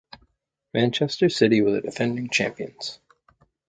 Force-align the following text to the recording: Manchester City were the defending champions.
Manchester 0.73 1.29
City 1.29 1.61
were 1.61 1.73
the 1.73 1.81
defending 1.81 2.27
champions. 2.27 2.97